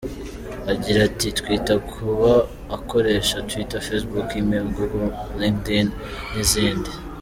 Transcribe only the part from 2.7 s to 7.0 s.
akoresha twitter, facebook, email, google, LinkedIn n’izindi.